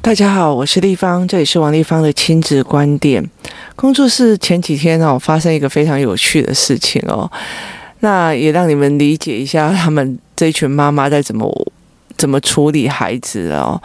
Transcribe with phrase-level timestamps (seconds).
[0.00, 3.24] 大家好，我是立方，这里是王立方的亲子观点
[3.76, 4.36] 工作室。
[4.38, 7.30] 前几天哦，发生一个非常有趣的事情哦，
[8.00, 11.48] 那也让你们理解一下他们这群妈妈在怎么
[12.16, 13.80] 怎么处理孩子哦。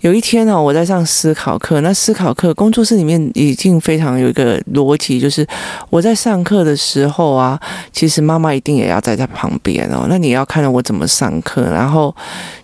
[0.00, 1.80] 有一天哦，我在上思考课。
[1.82, 5.46] 那思考课工作室里面已经非常有一个逻辑，就是
[5.90, 7.60] 我在上课的时候啊，
[7.92, 10.06] 其实妈妈一定也要在在旁边哦。
[10.08, 12.14] 那你要看到我怎么上课，然后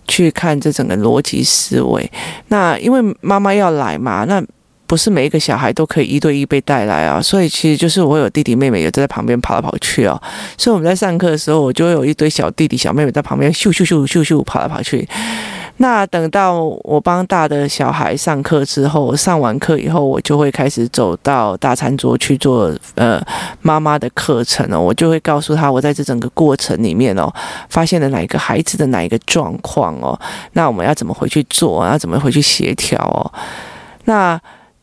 [0.07, 2.11] 去看这整个逻辑思维。
[2.47, 4.43] 那因为妈妈要来嘛，那
[4.87, 10.19] 不是每一个小孩都可以一对一被带来啊，所以其实就是我有弟弟妹妹也在旁边跑来跑去哦。
[10.57, 15.07] 所以我们在上课的时候，我就有一堆小弟弟小妹妹在旁边咻咻咻咻咻跑来跑去。
[15.77, 23.21] 那等到我帮大的小孩上课之后，上完课以后，我就会开始走到大餐桌去做呃
[23.61, 24.79] 妈妈的课程哦。
[24.79, 27.31] 我就会告诉他，我在这整个过程里面哦，
[27.69, 30.19] 发现了哪一个孩子的哪一个状况哦。
[30.53, 31.85] 那我们要怎么回去做？
[31.85, 33.31] 要怎么回去协调哦？
[34.05, 34.39] 那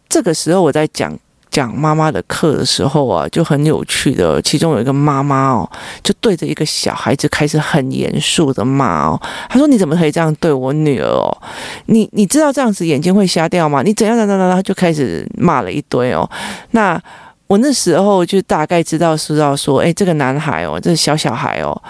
[0.08, 1.12] 这个时候我在讲。
[1.55, 4.42] 讲妈妈的课的时候啊，就很有趣的。
[4.42, 5.70] 其中有一个妈妈哦，
[6.02, 9.20] 就对着一个小孩子开始很严肃的骂哦。
[9.48, 11.30] 他说：“你怎么可以这样对我女儿哦？
[11.86, 13.82] 你你知道这样子眼睛会瞎掉吗？
[13.82, 16.28] 你怎样怎样怎样？”就开始骂了一堆哦。
[16.72, 17.00] 那
[17.47, 21.80] 我那时候就大概知道知道说，哎，这个男孩哦，这小小孩哦，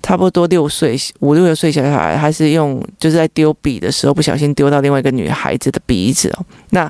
[0.00, 6.46] 差不多六岁五六岁小小孩，他是用就是在丢笔的时候不小心丢到另外一个女孩子的鼻子哦。
[6.70, 6.88] 那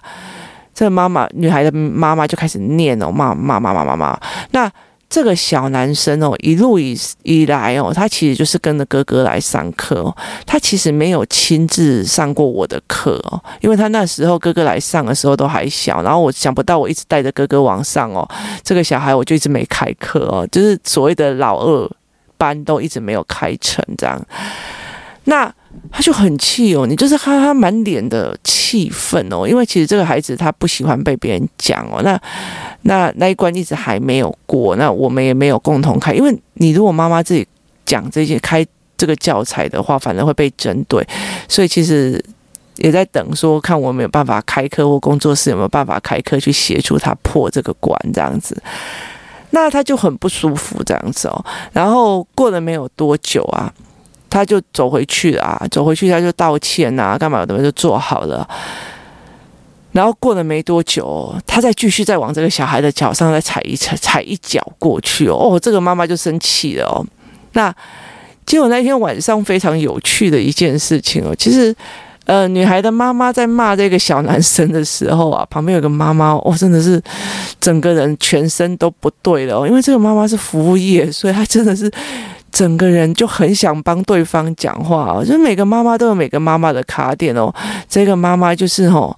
[0.78, 4.16] 这妈妈，女孩的妈妈就开始念哦，骂骂骂骂骂骂。
[4.52, 4.70] 那
[5.10, 10.16] 这个小男生哦，一路以以来哦，他其实就是跟着哥哥来上课哦。
[10.46, 16.00] 他其实没有亲自上过我的课哦，因为他那时候哥哥来上的时候都还小。
[16.04, 18.24] 然后我想不到，我一直带着哥哥往上哦，
[18.62, 21.90] 这个小孩我就一直没开课哦，就是所谓的老二
[22.36, 24.24] 班都一直没有开成这样。
[25.24, 25.52] 那。
[25.92, 32.20] 他就很气哦，你就是看他满脸的气气愤哦，因为其实这个孩子他不喜欢被别人讲哦，那
[32.82, 37.46] 那那一关一直还没有过，那我们也没有共同开，因为你如果妈妈自己
[37.86, 38.66] 讲这些开
[38.98, 41.02] 这个教材的话，反正会被针对，
[41.48, 42.22] 所以其实
[42.76, 48.62] 也在等说看我们有办法开课或工作室有没有办法开课去协助他破这个关这样子，
[49.52, 51.42] 那他就很不舒服这样子哦，
[51.72, 53.72] 然后过了没有多久啊。
[54.30, 58.46] 他就走回去了啊，走回去他就道歉呐、干嘛的就做好了。
[59.92, 65.34] 然后过了没多久，他再继续再往这个小孩的脚上再踩一踩，踩一脚过去哦。
[65.34, 67.04] 哦，这个妈妈就生气了哦。
[67.54, 67.74] 那
[68.44, 71.74] 结果那天晚上非常有趣的一件事情哦，其实
[72.26, 77.02] 呃，女孩的妈妈在骂这个小男生的时候啊，旁边有个妈妈哦，真的是
[77.58, 81.90] 整个人全身都不对了哦，因为这个妈妈是服务业，所以她真的是。
[82.50, 87.54] 整个人就很想帮对方讲话哦，就每个妈妈都有每个妈妈的卡点哦。
[87.88, 89.16] 这个妈妈就是哦，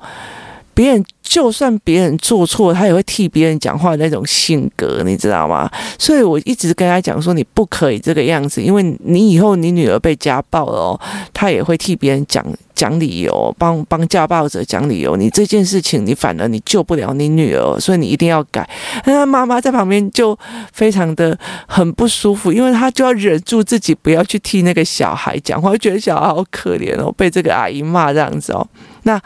[0.81, 5.71] 别人就算别人做错，他也会替别人讲话的那种性格，你知道吗？
[5.99, 11.01] 所以我一直跟他讲说，你不可以这个样子，因为你以后你女儿被家暴了哦，
[11.35, 12.43] 他也会替别人讲。
[12.73, 18.67] 讲理由，帮帮家暴者讲理由，你这件事情你反而你救不了你女儿，所以你一定要改。
[19.05, 20.35] 那妈妈在旁边就
[20.73, 28.67] 非常的很不舒服，因为她就要忍住自己不要去替那个小孩讲话，觉得小孩好可怜哦，被这个阿姨骂这样子哦。
[29.03, 29.21] 那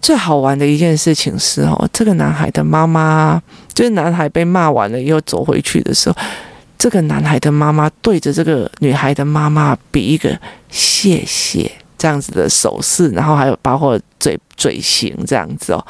[0.00, 3.40] 最好玩的一件事情是哦，这个男孩的妈妈，
[3.74, 6.16] 就是男孩被骂完了以后走回去的时候，
[6.78, 11.70] 这个男孩的妈妈对着这个女孩的妈妈比一个谢谢。
[12.00, 15.86] 这样子的手势，然后还有包括嘴嘴型这样子哦，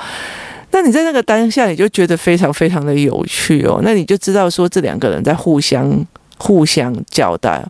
[0.72, 3.78] 那你在那个当下，你就觉得非常非常的有趣哦。
[3.84, 6.04] 那你就知道说这两个人在互相
[6.36, 7.64] 互相交代。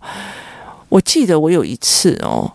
[0.88, 2.50] 我记得我有一次哦，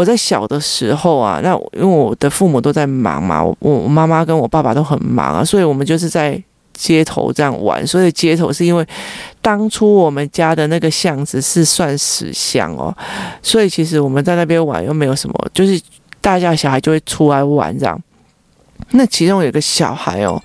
[0.00, 6.42] 我在小的时候啊，那因为我的父母都在忙嘛，我我妈妈跟我爸爸都很忙啊，所以我们就是在。
[6.72, 8.86] 街头这样玩，所以街头是因为
[9.42, 12.96] 当初我们家的那个巷子是算死巷哦，
[13.42, 15.78] 所以其实我们在那边玩又没有什么，就是
[16.22, 18.00] 大家小孩就会出来玩这样。
[18.92, 20.42] 那其中有个小孩哦，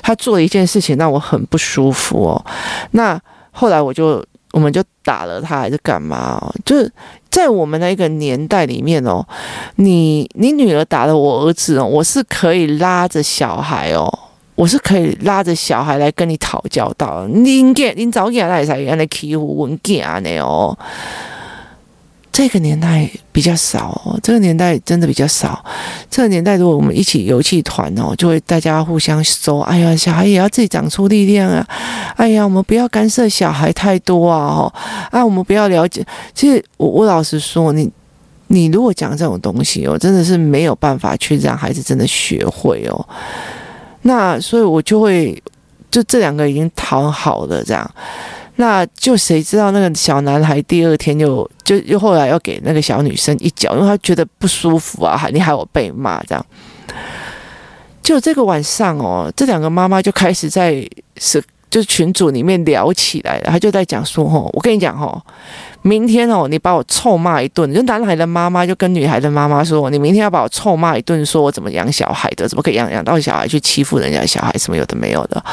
[0.00, 2.46] 他做了一件事情让我很不舒服哦。
[2.92, 3.20] 那
[3.50, 6.54] 后来我就我们就打了他还是干嘛哦？
[6.64, 6.90] 就是
[7.34, 9.26] 在我们那个年代里面哦，
[9.74, 14.08] 你你女儿打了我儿子哦，我是可以拉着小孩哦。
[14.54, 20.78] 我是可以拉着小孩来跟你讨教到，你给你早点来才原来欺负我囝呢哦。
[22.34, 25.64] 这个年代比较少哦，这个年代真的比较少。
[26.10, 31.64] 这个年代如果我们一起游戏团哦，就会大家互相说：“哎呀，小孩也要自己长出力量啊！
[32.16, 34.46] 哎呀，我们不要干涉小孩太多啊！
[34.46, 34.74] 哦，
[35.12, 36.04] 啊，我们不要了解。
[36.34, 37.88] 其实我我老实说，你。
[38.48, 43.08] 你如果讲这种东西哦，真的是没有办法去让孩子真的学会哦。
[44.02, 45.42] 那所以我就会，
[45.90, 47.90] 就这两个已经讨好了这样，
[48.56, 56.46] 那就谁知道那个小男孩第二天又就又后来要给那个小女生一脚，因为她觉得不舒服啊，还你害我被骂这样。
[58.02, 65.20] 就这个晚上哦，这两个妈妈就开始在是就是群组里面聊起来了，她就在讲说哦，我跟你讲哦。
[65.86, 67.70] 明天哦，你把我臭骂一顿。
[67.70, 75.44] 就男孩的妈妈就跟女孩的妈妈说：“你明天要把我臭骂一顿，说我怎么养小孩的，怎么可以养养到小孩去欺负人家小孩，什么有的没有的。”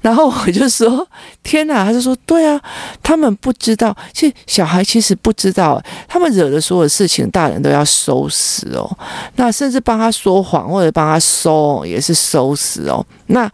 [0.00, 1.06] 然后我就说
[1.42, 2.60] ：“天哪！”他就说：“对啊，
[3.02, 8.88] 他们不知道，其实小孩其实不知道，他们惹的所有事情，大人都要收拾哦。
[9.36, 13.04] 那甚至帮他说谎或者帮他收，也是收拾哦。
[13.26, 13.50] 那。”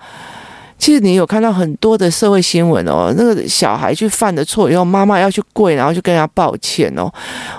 [0.77, 7.11] 其实你有看到很多的社会新闻哦，那个小孩去犯了错以后，妈妈要去跪，然后就跟人家道歉哦。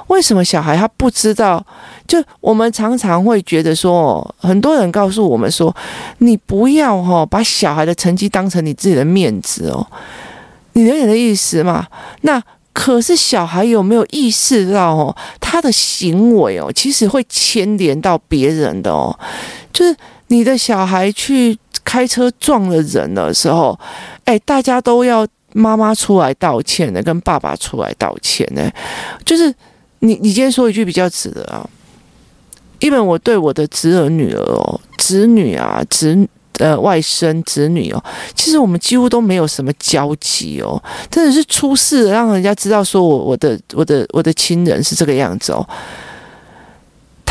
[0.07, 1.65] 为什么小孩他不知道？
[2.05, 5.75] 就我们常常会觉得说，很多人告诉我们说，
[6.19, 9.87] 你不要哈把小孩的成绩当成你自己的面子哦。
[10.73, 11.87] 你有点的意思嘛？
[12.21, 12.39] 那
[12.73, 19.17] 可是小孩有没有意识到哦，他的行为哦，其实会牵连到别人的哦。
[19.73, 19.95] 就是
[20.27, 21.57] 你的小孩去。
[21.85, 23.79] 开车撞了人的时候，
[24.25, 28.69] 哎，大家都要妈妈出来道歉的，跟爸爸出来道歉呢。
[29.23, 29.53] 就是
[29.99, 31.65] 你，你今天说一句比较直的啊，
[32.79, 36.27] 因为我对我的侄儿、女儿哦、侄女啊、侄
[36.57, 38.03] 呃外甥、侄女哦，
[38.33, 45.65] 其实我们几乎都没有什么交集哦，真的是出事，让人家知道说我我的我的我的亲人是这个样子哦。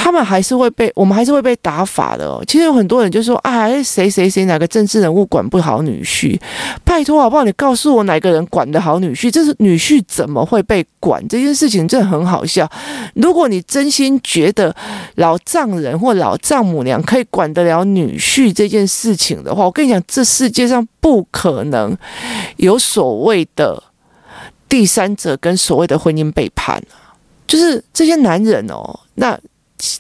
[0.04, 2.44] 他们还是会被我们还是会被打法的哦。
[2.46, 6.38] 其实有很多人就说：“啊，谁谁谁哪个政治人物管不好女婿？
[6.84, 7.42] 拜托好不好？
[7.42, 9.30] 你告诉我哪个人管得好女婿？
[9.30, 11.26] 这是女婿怎么会被管？
[11.26, 12.70] 这件事情真的很好笑。
[13.14, 14.76] 如果你真心觉得
[15.14, 21.96] 老丈人或老丈母娘可以管得了女婿这件事情的话，我跟你讲，这世界上不可能
[22.58, 23.82] 有所谓的
[24.68, 26.82] 第三者跟所谓的婚姻背叛。
[27.46, 29.40] 就是这些男人哦，那。”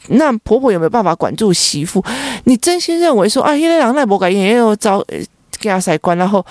[0.08, 2.04] 那婆婆有没有办法管住媳妇？
[2.44, 5.04] 你真心认为说啊，因为两奈伯改也要遭
[5.58, 6.44] 给他塞关，然后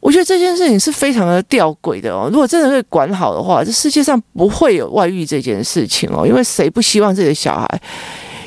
[0.00, 2.28] 我觉得这件事情是非常的吊诡的哦。
[2.32, 6.26] 如果真的会管好的话，这世界上不会有外遇这件事情哦。
[6.26, 7.80] 因为谁不希望自己的小孩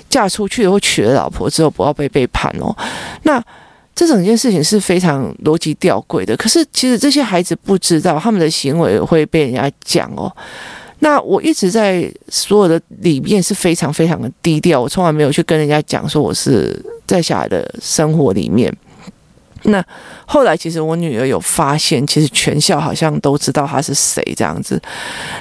[0.10, 2.76] 嫁出去或娶了老婆之后不要被背叛哦？
[3.24, 3.44] 那
[3.96, 6.36] 这整件事情是非常逻辑吊诡的。
[6.36, 10.32] 可是其实这些孩子不知道，他们的行为会被人家讲哦。
[11.04, 18.74] 那我一直在所有的里面是非常非常的低调，我从来没有去跟人家讲说我是在小孩的生活里面。
[19.64, 19.84] 那
[20.26, 24.82] 后来其实我女儿有发现，其实全校好像都知道她是谁这样子。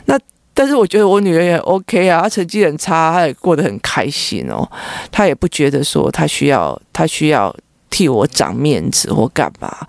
[0.07, 0.19] 那
[0.53, 4.69] 但是我觉得我女儿也 OK 啊，她成绩很差，她也过得很开心哦，
[5.13, 7.55] 她也不觉得说她需要她需要
[7.89, 9.87] 替我长面子或干嘛。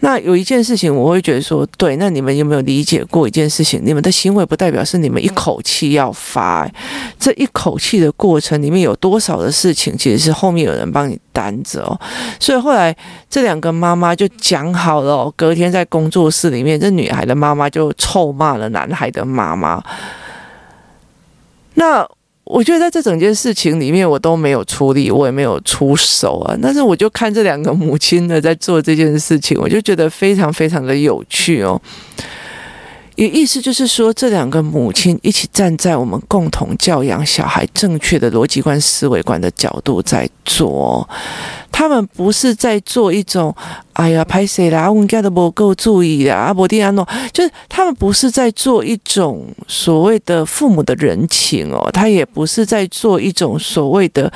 [0.00, 3.80] 那有一件事情，我会觉得说，对，那你们有没有理解过一件事情？
[3.82, 6.70] 你们的行为不代表是你们一口气要发，
[7.18, 11.98] 这一口气的过程里面有多少的事情，其实是后面有人帮你担着哦。
[12.38, 12.94] 所以后来
[13.30, 19.82] 这两个妈妈就讲好了，隔天在工作室里面，这女孩的妈妈就臭骂了男孩的妈妈。
[21.74, 22.06] 那。
[22.46, 26.56] 我觉得在这整件事情里面，我都没有出力，我也没有出手啊。
[26.62, 31.80] 但是我就看这两个母亲呢在做这件事情，我就觉得非常非常的有趣哦。
[33.16, 41.08] 也意思就是说，这两个母亲一起站在我们共同教养小孩正确的逻辑观、思维观的角度在做。
[41.72, 43.54] 他们不是在做一种，
[43.94, 44.90] 哎呀，拍谁啦？
[44.90, 54.32] 我们家的不够注意啊，阿伯蒂安诺，就是他们不是在做一种所谓的父母的人情哦，他也不是在做一种所谓的，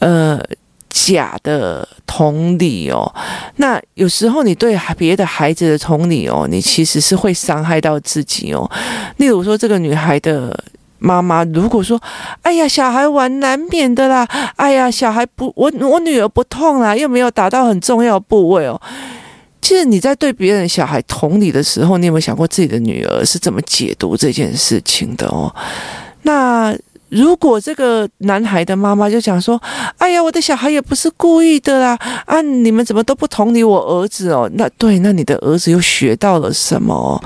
[0.00, 0.40] 呃。
[0.90, 3.12] 假的同理哦，
[3.56, 8.68] 那有时候你对别的孩子的同理哦，你其实是会伤害到自己哦。
[9.18, 10.58] 例如说，这个女孩的
[10.98, 12.00] 妈妈如果说
[12.42, 14.26] ：“哎呀，小孩玩难免的啦，
[14.56, 18.80] 哎呀，小孩不，我我女儿不痛啦，又没有打到很重要部位哦。”
[19.60, 25.54] 其实你在对别人小孩同理的时候，你有没有想过自己的女儿是怎么解读这件事情的哦？
[26.22, 26.74] 那。
[27.10, 29.60] 如果这个男孩的妈妈就讲说
[29.96, 34.50] ：“哎呀，我的小孩也不是故意的啦，啊，你们怎么都不同理我儿子哦？
[34.54, 37.20] 那对，那你的儿子又学到了什么哦？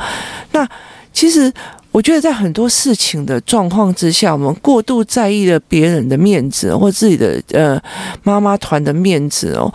[0.53, 0.69] 那
[1.13, 1.53] 其实
[1.91, 7.81] 我觉得在很多事情的状况之下，我们过度在意了别人的面子或自己的呃
[8.23, 9.73] 妈妈团的面子哦，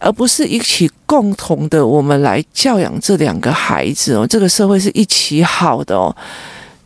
[0.00, 4.26] 而不是一起共同的我们来教养这两个孩子哦。
[4.26, 6.14] 这个社会是一起好的哦。”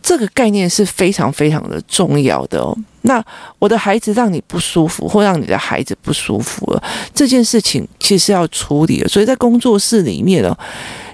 [0.03, 2.77] 这个概念是非常非常的重要的哦。
[3.03, 3.25] 那
[3.59, 6.83] 我的孩子让你不舒服，或让你的孩子不舒服了，
[7.15, 9.09] 这件事情其实要处理的。
[9.09, 10.57] 所以在工作室里面哦，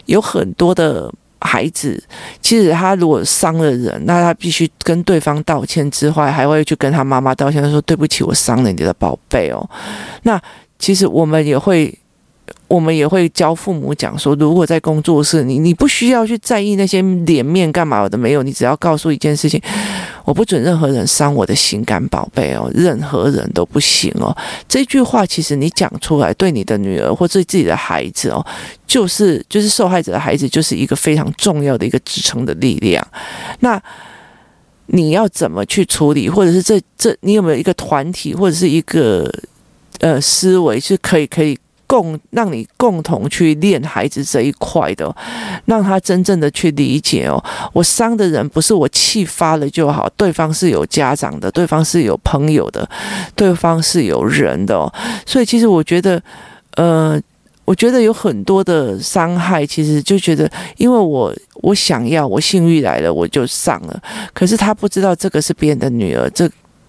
[0.07, 2.02] 有很多的孩子，
[2.40, 9.71] 其实他如果伤了人，那他必须跟对方道歉之外，还会去跟他妈妈道歉，说对不起，我伤了你的宝贝哦。
[10.23, 10.40] 那
[10.78, 11.97] 其实我们也会。
[12.66, 19.60] 我们也会教父母讲说，如果在工作室，你你不需要去在意那些脸面干嘛的没有，你只要告诉一件事情，
[20.24, 24.36] 我不准任何人伤我的心肝宝贝哦，任何人都不行哦。
[24.68, 28.44] 这句话其实你讲出来，对你的女儿或者自己的孩子哦，
[28.86, 33.06] 就是就是受害者的孩子，就是一个非常重要的一个支撑的力量。
[33.60, 33.80] 那
[34.86, 39.30] 你要怎么去处理，或者是这这你有没有一个团体或者是一个
[40.00, 41.58] 呃思维是可以可以。
[41.88, 45.12] 共让你共同去练孩子这一块的，
[45.64, 47.42] 让他真正的去理解哦。
[47.73, 52.87] 我伤的人不是我气发了就好，对方是有家长的，对方是有朋友的，
[53.35, 54.92] 对方是有人的。
[55.25, 56.23] 所以其实我觉得，
[56.76, 57.18] 呃，
[57.64, 63.99] 我觉得有很多的伤害，其实就觉得，因为我我想要，我性欲来了，我就上了。
[64.35, 66.47] 可是他不知道这个是别人的女儿，这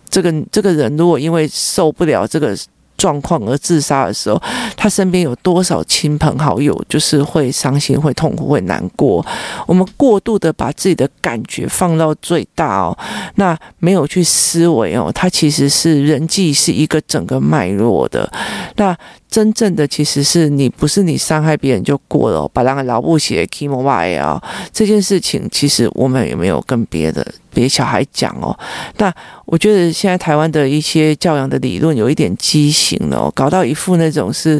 [0.10, 2.54] 这个这个人如果因为受不了这个。
[3.00, 4.40] 状况而自杀的时候，
[4.78, 9.26] 他身边有多少亲朋好友，就是会伤心、会痛苦、会难过。
[9.66, 12.98] 我们过度的把自己的感觉放到最大哦，
[13.36, 18.30] 那没有去思维哦，它其实是人际是一个整个脉络的。
[18.76, 18.96] 那
[19.30, 24.42] 真正的其实是你不是你伤害别人就过了，把那个老布鞋 kimo 坏啊，
[24.74, 28.58] 这件事情其实我们也没有跟别的别小孩讲哦。
[28.98, 29.14] 那
[29.46, 34.60] 我觉得现在台湾的一些教养的理论有一点畸形了哦，搞到一副那种是，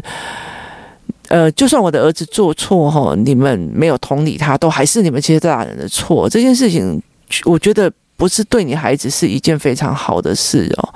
[1.30, 6.30] 呃，就算我的儿子做错哈，你们没有同理他，都还是你们这些大人的错。
[6.30, 7.02] 这件事情
[7.46, 10.94] 我觉得不是对你孩子是一件非常好的事哦。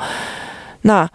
[0.84, 1.10] 那。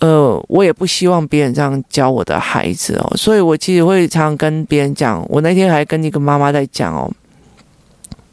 [0.00, 7.10] 呃，我也不希望别人这样教我的孩子哦，所以我其实会常常跟别人讲，我那天还跟一个妈妈在讲哦，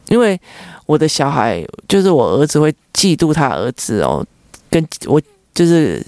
[0.10, 0.40] 因为
[0.86, 4.26] 我的小孩就是我儿子会嫉妒他儿子哦，
[4.70, 5.22] 跟我
[5.54, 6.06] 就是。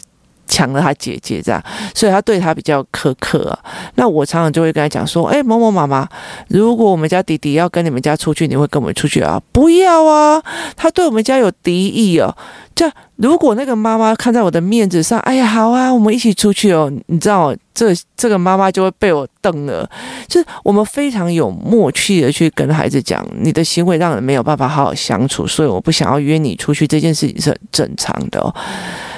[0.47, 1.63] 抢了他姐姐这样，
[1.93, 3.57] 所以他对他比较苛刻。
[3.95, 6.07] 那我常常就会跟他讲说：“哎，某某妈妈，
[6.47, 9.41] 如果我们家弟弟要跟你们家出去，你会跟我们出去啊？
[9.51, 10.41] 不要啊！
[10.75, 12.35] 他对我们家有敌意哦。
[12.75, 16.91] 这，如果那个妈妈看在我的面子上，哎呀，好啊，我们一起出去哦。
[17.07, 19.89] 你知道，这这个妈妈就会被我瞪了。
[20.27, 26.85] 就是我们非常有默契的去跟孩子讲，你的行为让人没有办法好好相处，所以我不想要约你出去。
[26.85, 28.53] 这件事情是很正常的哦。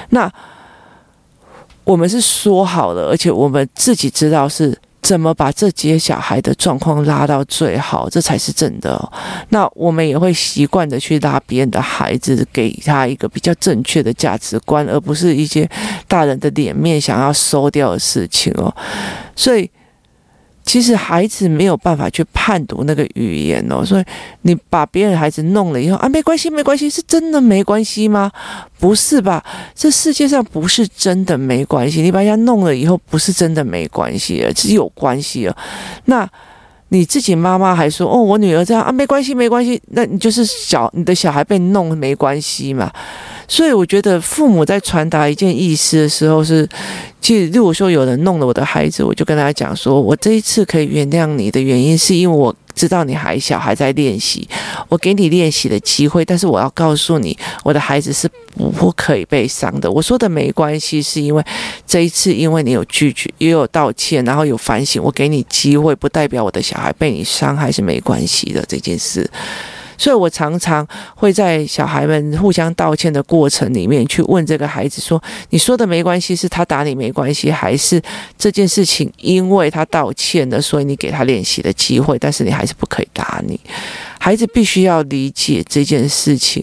[0.08, 0.32] 那。
[1.90, 9.12] 我们是说好了，而且我们自己知道是怎么把这几个小孩的状况拉到最好，这才是真的。
[9.48, 15.68] 那我们也会习惯的去拉别人的孩子，给他一个比较正确的价值观，而不是一些
[16.06, 18.72] 大人的脸面想要收掉的事情哦。
[19.34, 19.68] 所以。
[20.64, 24.04] 其实孩子没有办法去判读那个语言哦，所以
[24.42, 28.30] 你把别人孩子弄了以后啊，没关系，没关系，是真的没关系吗？
[28.78, 29.44] 不是吧？
[29.74, 35.56] 这世界上不是真的没关系，你把人家弄了以后，不是真的没关系，是有关系哦。
[36.04, 36.28] 那
[36.90, 42.92] 你自己妈妈还说哦，我女儿这样啊，没关系，没关系，那你就是小你的小孩被弄没关系嘛？
[43.50, 46.66] 所以我觉得父母在传达一件意思的时候是，
[47.20, 54.48] 其实如果说有人弄了我的孩子，我就跟他讲说，我这一次可以原谅你的原因，是因为我知道你还小，还在练习，
[54.88, 58.30] 我给你练习的机会，但是我要告诉你，我的孩子是
[58.78, 59.90] 不可以被伤的。
[59.90, 61.44] 我说的没关系，是因为
[61.84, 69.28] 这一次因为你有拒绝，也有道歉，然后有反省，我给你机会，不代表我的小孩被你伤害是没关系的这件事。
[70.00, 78.00] 所以，我常常会在小孩们互相道歉的过程里面去问这个孩子说：“你说的没关系，是他打你没关系，还是
[78.38, 83.60] 这件事情因为他道歉了，所以你给他练习的机会，但是你还是不可以打你？”
[84.22, 86.62] 孩子必须要理解这件事情。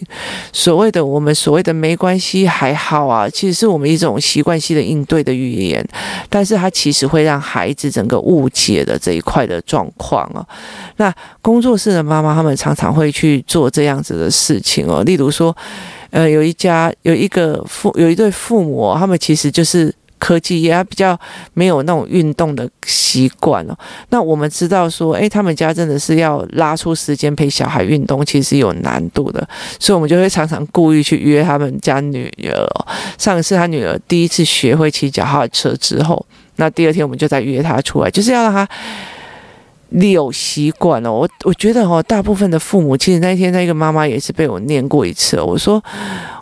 [0.52, 5.84] 所谓的我们所谓的没关系还好啊，其实是我们一种习惯性的应对的语言，
[6.30, 10.46] 但是它其实会让孩子整个误解的这一块的状况啊。
[10.98, 11.12] 那
[11.42, 15.54] 工作室的妈妈他们常常会去做这样子的事情哦，例如说，
[16.10, 19.92] 呃，有一家有一个父有一对父母，他们其实就是。
[20.18, 21.18] 科技也比较
[21.54, 23.76] 没有那种运动的习惯哦。
[24.10, 29.48] 那我们知道说，诶，他们家真的是要拉出时间陪小孩运动，其实有难度的。
[29.78, 32.84] 所以，我们就会常常故意去约他们家女儿。
[33.16, 36.24] 上一次他女儿第一次学会骑脚踏车之后，
[36.56, 38.68] 那第二天我们就再约她出来，就是要让她
[39.90, 45.40] 有习惯了，我我觉得哦，大部分的父母，其实那天那个妈妈也是被我念过一次。
[45.40, 45.82] 我说，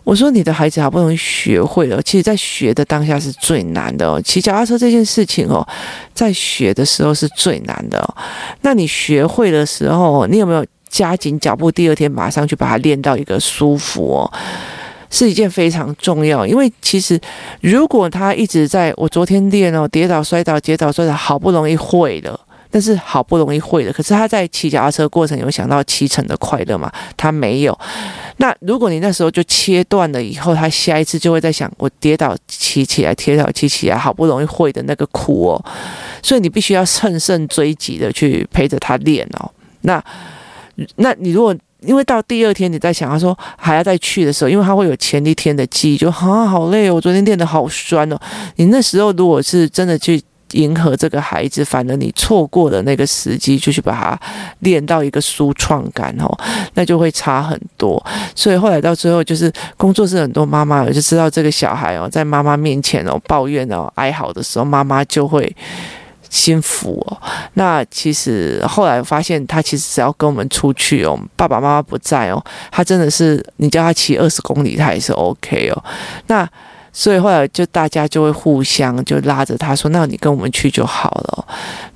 [0.07, 4.23] 我说你的孩子好不容易学会了，其实在学的当下是最难的哦。
[4.23, 5.67] 骑脚踏车这件事情哦，
[6.15, 8.15] 在学的时候是最难的哦。
[8.61, 11.73] 那你学会的时候，你有没有加紧脚步？
[11.73, 14.33] 第二天马上去把它练到一个舒服哦，
[15.11, 16.47] 是一件非常重要。
[16.47, 17.21] 因为其实
[17.61, 22.39] 如果他一直在我昨天练哦，跌倒摔倒，跌倒摔倒，好不容易会了。
[22.71, 26.93] 但是好不容易会了，可是他在骑脚踏车过程有想到骑乘的快乐吗？
[27.17, 27.79] 他没有。
[28.39, 35.65] 那如果你那时候就切断了以后，他下一次就会在想：我跌倒骑起来，跌倒骑起来，好不容易会的那个苦哦。
[36.23, 39.51] 所以你必须要乘胜追击的去陪着他练哦。
[39.83, 40.03] 那
[40.97, 48.21] 那你如果因为到第二天你在想他说还要再去的时候，因为他会有前一天的记忆，就啊好累哦，我昨天练得好酸哦。
[48.57, 50.21] 你那时候如果是真的去。
[50.57, 54.19] 迎合这个孩子，反而你错过了那个时机，就去把它
[54.61, 56.27] 练到一个舒创感哦，
[56.75, 58.03] 那就会差很多。
[58.35, 65.55] 所以后来到最后，就是工作室很多妈妈就知道这个小孩哦，在妈妈面前哦抱怨哦哀嚎的时候，妈妈就会
[66.31, 67.19] 心服哦。
[67.55, 75.85] 那其实后来发现，他其实只要跟我们出去哦，爸爸妈妈不在哦，他真的是你叫他骑二十公里，他也是 OK 哦。
[76.29, 76.49] 那。
[76.99, 81.47] 所以后来就大家就会互相就拉着他说：“那你跟我们去就好了。”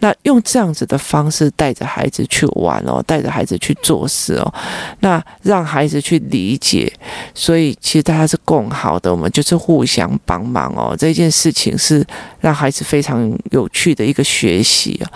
[0.00, 4.54] 那用这样子的方式带着孩子去玩哦，带着孩子去做事哦，
[5.00, 6.92] 那让孩子去理解。
[7.35, 10.95] 所以其实大家是共好的，我们就是互相帮忙哦。
[10.99, 12.07] 这件事情是
[12.40, 15.09] 让孩子非常有趣的一个学习啊。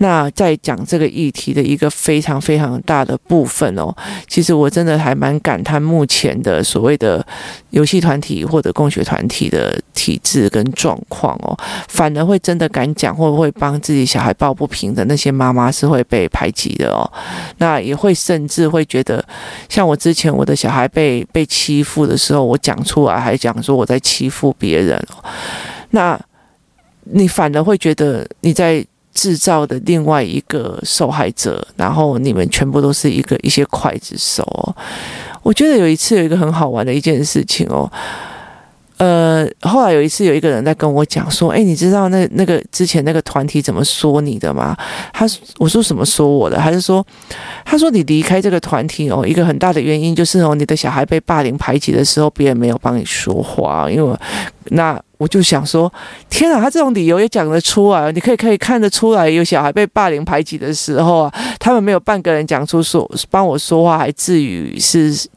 [0.00, 3.92] 那在讲这个议题的一个非常非常大的部分哦，
[4.28, 7.24] 其实我真的还蛮感叹目前的所谓的
[7.70, 17.10] 游戏团体或者共学团体的体制跟状况哦，反而会真的敢讲或者会帮自己小孩抱不平的那些妈妈是会被排挤的哦，
[17.58, 19.24] 那也会甚至会觉得，
[19.68, 25.24] 像我之前我的小孩被被欺负的时候，我讲出来还讲说我在欺负别人哦，
[25.90, 26.16] 那
[27.02, 28.86] 你反而会觉得你在。
[29.18, 34.46] 制造的另外一个受害者，然后你们全部都是一个一些刽子手。
[35.42, 37.90] 我觉得有一次有一个很好玩的一件事情哦，
[38.98, 44.76] 呃，后来有一次有一个人在跟我讲说，诶，你知道那那个之前那个团体怎么说你的吗？
[45.12, 45.26] 他
[45.58, 46.56] 我说什么说我的？
[46.56, 47.04] 他就说，
[47.64, 54.16] 他说你离开这个团体哦，一个很大的原因就是哦，你的小孩被霸凌排挤的时候，别人没有帮你说话，因为
[54.66, 54.96] 那。
[55.18, 55.92] 我就想说，
[56.30, 65.28] 天啊，他这种理由也讲得出来，你可以可以看得出来，有小孩被霸凌排挤的时候啊，他们没有半个人讲出说帮我说话，还至于是。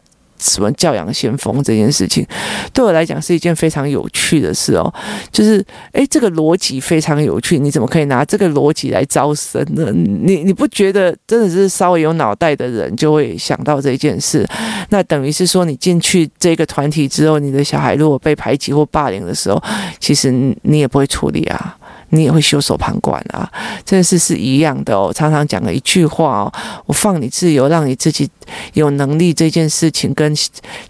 [0.41, 2.25] 什么教养先锋这件事情，
[2.73, 4.93] 对我来讲是一件非常有趣的事哦。
[5.31, 9.91] 就是，诶，这个逻辑非常有趣，你怎么可以拿这个逻辑来招生呢？
[9.93, 14.45] 你你不觉得真的是稍微有脑袋的人就会想到这件事？
[14.89, 19.61] 那等于是说，你进去这个团体之后，你的小孩如果被排挤或霸凌的时候，
[19.99, 20.31] 其实
[20.63, 21.77] 你也不会处理啊。
[22.11, 23.51] 你也会袖手旁观啊，
[23.83, 25.11] 这件事是一样的哦。
[25.13, 26.53] 常常讲了一句话哦，
[26.85, 28.29] 我放你自由，让你自己
[28.73, 30.33] 有能力，这件事情跟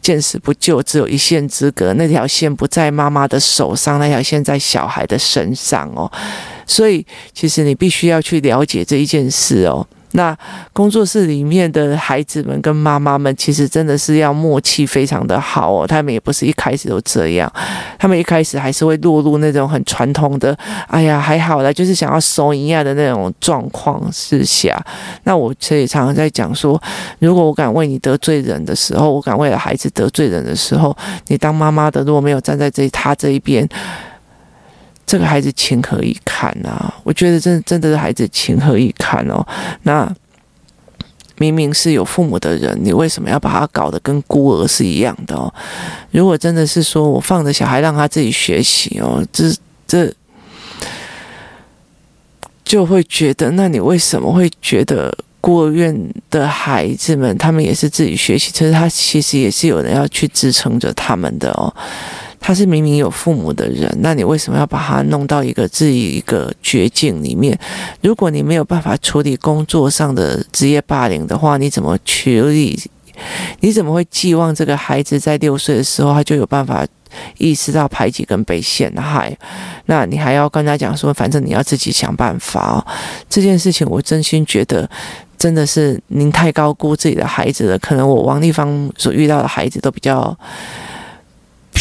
[0.02, 1.94] 见死不救只有一线之隔。
[1.94, 6.12] 那条线不在妈妈的手上，那条线在小孩的身上哦。
[6.68, 9.86] 所以，其实你必须要去了解这一件事哦。
[10.13, 10.38] 那
[10.74, 15.88] 工作室里面的孩子们跟妈妈们，其实真的是要默契非常的好哦。
[15.88, 17.52] 他们也不是一开始都这样，
[17.97, 24.82] 他们一开始还是会落入那种很传统的，哎呀还好啦，就是想要收一样的那种状况之下。
[25.24, 26.82] 那我所以常常在讲说，
[27.19, 30.95] 如果我敢为你得罪人的时候，我敢为了孩子得罪人的时候，
[31.28, 33.67] 你当妈妈的如果没有站在这他这一边。
[35.12, 36.93] 这个孩子情何以堪啊！
[37.04, 39.45] 我觉得真真的是孩子情何以堪哦。
[39.84, 40.10] 那
[41.38, 45.54] 明明是有父母的人，你为什么要把他搞得跟孤儿是一样的哦？
[46.12, 49.54] 如果真的是说我放着小孩让他自己学习哦，这
[49.86, 50.10] 这
[52.63, 55.93] 就会觉得，那你为什么会觉得孤儿院
[56.30, 58.50] 的孩子们他们也是自己学习？
[58.54, 61.67] 其实他其实也是有人要去支撑着他们的哦。
[62.43, 67.58] 他是明明有父母的人，那你为什么要把他弄到一个自己一个绝境里面？
[68.01, 72.77] 如果你没有办法处理工作上的职业霸凌的话，你怎么处理？
[73.60, 76.84] 你怎么会寄望这个孩子在六岁的时候他就有办法
[77.38, 79.38] 意识到排挤跟被陷害？
[79.86, 82.84] 那你还要跟他讲说，反正你要自己想办法。
[83.30, 84.89] 这件事情我真心觉得
[85.38, 87.77] 真的是您太高估自己的孩子了。
[87.77, 90.36] 可能我王立芳所遇到的孩子都比较。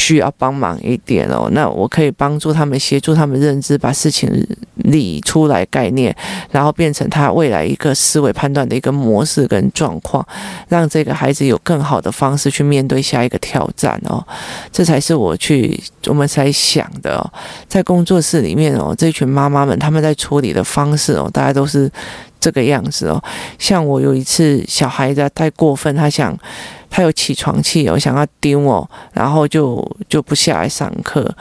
[0.00, 4.26] 需要帮忙一点哦，那我可以帮助他们，协助他们认知，把事情
[4.76, 6.16] 理出来概念，
[6.50, 10.26] 然后变成他未来一个思维判断的一个模式跟状况，
[10.68, 14.26] 让这个孩子有更好的方式去面对下一个挑战哦，
[14.72, 17.32] 这才是我去我们才想的哦，
[17.68, 21.90] 在工作室里面哦，这群妈妈们他们在处理的方式哦，大家都是
[22.40, 23.22] 这个样子哦，
[23.58, 26.34] 像我有一次小孩子太过分，他想。
[26.92, 31.33] 他有起床气哦，想要丢我，然后就就不下来上课。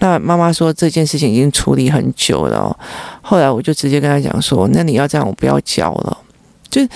[0.00, 2.78] 那妈妈说这件事情已经处理很久了。
[3.22, 6.18] 后来我就直接跟他讲说：“那你要这样，我不要教了。
[6.68, 6.86] 就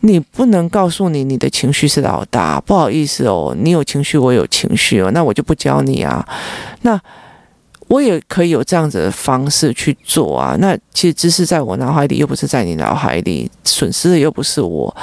[0.00, 6.26] 你不能告诉你你的情绪是老大，不好意思哦，你有情绪，我有情绪哦，那我就不教你啊。
[6.80, 6.98] 那
[7.88, 10.56] 我也可以有这样子的方式去做啊。
[10.58, 14.96] 那其实知识在我脑海里，又不是在你脑海里，损失的又不是我，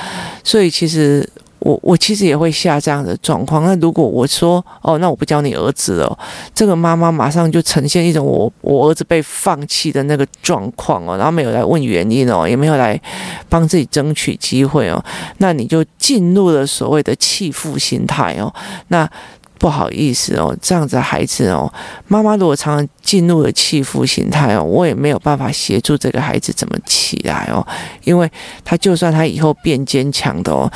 [0.44, 1.30] 所以其实。”
[1.64, 3.64] 我我其实也会下这样的状况。
[3.64, 6.20] 那如果我说哦，那我不教你儿子了，
[6.54, 13.00] 这个妈妈马上就呈现一种我我儿子被放弃的那个状况哦，然后没有来问原因哦，也没有来
[13.48, 15.02] 帮自己争取机会哦，
[15.38, 18.54] 那你就进入了所谓的弃妇心态哦。
[18.90, 19.10] 那
[19.58, 21.72] 不好意思哦，这样子孩子哦，
[22.08, 27.66] 妈妈如果常常进入了弃妇心态哦，我也没有办法协助这个孩子怎么起来哦，
[28.04, 28.30] 因为
[28.66, 30.70] 他就算他以后变坚强的哦。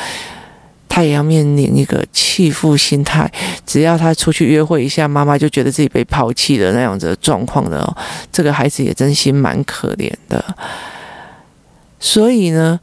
[0.97, 3.31] 他也要面临一个弃妇心态，
[3.67, 7.97] 只要他出去约会一下，妈妈就觉得自己被抛弃的那样子的状况的哦，
[8.31, 10.43] 这个孩子也真心蛮可怜的。
[11.99, 12.79] 所以呢，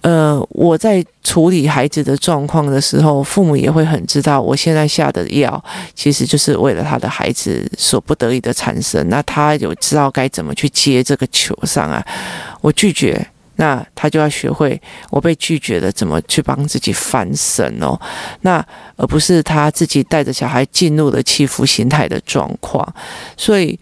[0.00, 5.62] 呃，我在处理孩子的状况的时候，父母也会很知道，我现在下的药
[5.94, 9.08] 其实就是为了他的孩子所不得已的产生。
[9.08, 12.04] 那他有知道该怎么去接这个球上啊？
[12.60, 13.24] 我拒绝。
[13.60, 18.00] 那他就要学会我被拒绝了，怎么去帮自己翻身哦？
[18.42, 18.64] 那
[18.96, 22.94] 而不是他自己带着小孩进入了欺负心态的状况，
[23.36, 23.78] 所以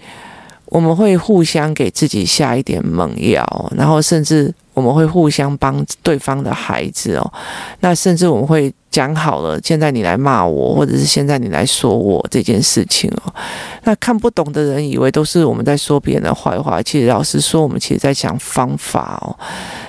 [0.67, 7.33] 我们会互相给自己下一点猛药，然后甚至我们会互相帮对方的孩子哦。
[7.81, 8.73] 那甚至我们会。
[8.89, 13.35] 讲好了，现在你来骂我，或者是现在你来说我这件事情哦。
[13.83, 19.37] 那看不懂的人以为都是我们在说别人的坏话，其实老实说，我们其实在想方法哦。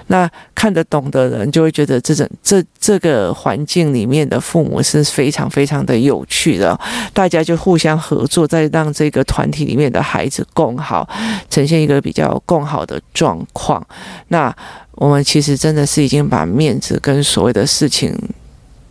[0.08, 6.78] 那看得懂的人就会觉得这种这这个环境里面的父母是非常非常的有趣的，
[7.14, 11.08] 大家就互相合作，再让这个团体里面的孩子更好，
[11.50, 13.86] 呈现一个比较更好的状况。
[14.28, 14.54] 那
[14.92, 18.18] 我们其实真的是已经把面子跟所谓的事情。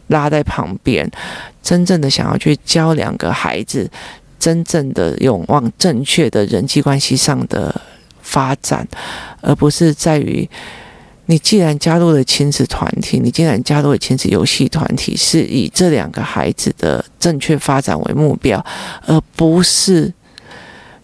[0.08, 1.10] 拉在旁边，
[1.60, 3.90] 真正的想要去教两个孩子，
[4.38, 7.74] 真正的勇往正确的人际关系上的
[8.22, 8.86] 发展，
[9.40, 10.48] 而不是在于
[11.24, 18.64] 你既然加入了亲子团体，你既然加入了亲子游戏团体，是以这两个孩子的正确发展为目标，
[19.06, 20.14] 而不是。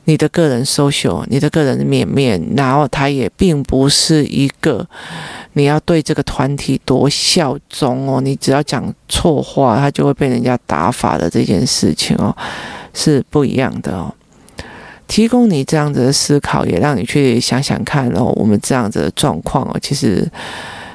[0.05, 4.85] 你的个人 social，你的个人面面，然后他也并不是一个
[5.53, 12.37] 你要对这个团体多效忠哦，你只要讲错话，他就会被人家打法的这件事情哦，
[12.93, 14.13] 是不一样的哦。
[15.07, 20.29] 提供你这样子的思考，也让你去想想看哦，我们这样子的状况哦，其实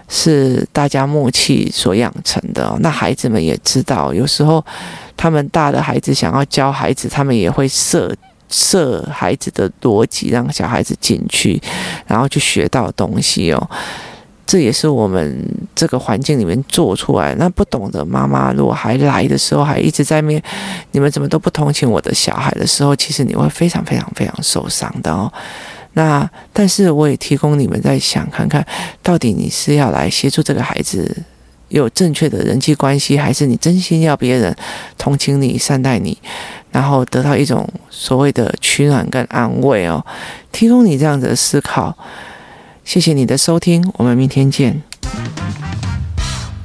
[0.10, 2.78] 是大家默契所养成的哦。
[2.82, 4.62] 那孩子们也知道，有时候
[5.16, 8.14] 他们大的孩子想要教孩子，他们也会设。
[8.50, 11.62] 设孩子的逻辑，让小孩子进去，
[12.06, 13.70] 然后去学到东西哦。
[14.46, 17.36] 这也是我们这个环境里面做出来。
[17.36, 20.42] 那不懂的妈妈，如果还来的时候还一直在面，
[20.92, 25.30] 你们怎么都不同情我的小孩的时候，其实你会非常非常非常受伤的哦。
[25.94, 28.66] 那但是我也提供你们在想看看，
[29.04, 31.24] 到底你是要来协助这个孩子。
[31.70, 34.56] 有正确的人际关系，还是你真心要别人
[34.98, 36.18] 同情你、善待你，
[36.72, 40.06] 然后得到一种所谓的取暖跟安慰哦？
[40.52, 41.98] 提供你这样子的思考，
[42.84, 44.82] 谢谢你的收听，我们明天见。